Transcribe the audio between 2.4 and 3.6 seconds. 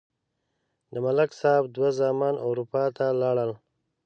اروپا ته لاړل.